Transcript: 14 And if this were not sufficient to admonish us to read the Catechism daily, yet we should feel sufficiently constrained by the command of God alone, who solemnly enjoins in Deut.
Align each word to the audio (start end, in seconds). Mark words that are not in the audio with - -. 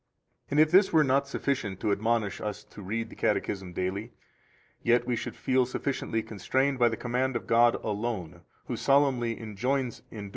14 0.45 0.45
And 0.49 0.59
if 0.59 0.71
this 0.71 0.91
were 0.91 1.03
not 1.03 1.27
sufficient 1.27 1.79
to 1.79 1.91
admonish 1.91 2.41
us 2.41 2.63
to 2.63 2.81
read 2.81 3.09
the 3.11 3.15
Catechism 3.15 3.71
daily, 3.71 4.13
yet 4.81 5.05
we 5.05 5.15
should 5.15 5.35
feel 5.35 5.63
sufficiently 5.67 6.23
constrained 6.23 6.79
by 6.79 6.89
the 6.89 6.97
command 6.97 7.35
of 7.35 7.45
God 7.45 7.75
alone, 7.83 8.41
who 8.65 8.75
solemnly 8.75 9.39
enjoins 9.39 10.01
in 10.09 10.29
Deut. 10.29 10.29